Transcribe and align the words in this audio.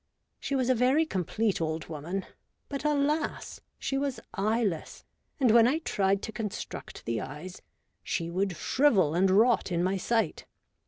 She 0.39 0.55
was 0.55 0.67
a 0.67 0.73
very 0.73 1.05
complete 1.05 1.61
old 1.61 1.85
woman; 1.85 2.25
but, 2.69 2.83
alas 2.83 3.59
1 3.59 3.65
she 3.77 3.97
was 3.99 4.19
eyeless, 4.33 5.03
and 5.39 5.51
when 5.51 5.67
I 5.67 5.77
tried 5.77 6.23
to 6.23 6.31
construct 6.31 7.05
the 7.05 7.21
eyes 7.21 7.61
she 8.01 8.27
would 8.27 8.55
shrivel 8.57 9.13
and 9.13 9.29
rot 9.29 9.71
in 9.71 9.83
my 9.83 9.97
sight. 9.97 10.47